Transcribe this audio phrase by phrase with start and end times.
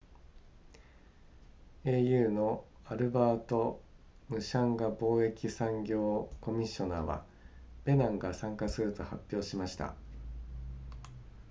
[1.85, 3.83] au のアルバート
[4.29, 7.23] ムシャンガ貿易産業コミッショナーは
[7.85, 9.93] ベナンが参加すると発表しました